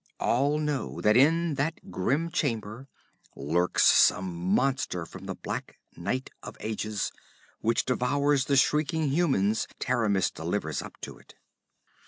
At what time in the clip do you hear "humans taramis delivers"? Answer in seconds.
9.09-10.81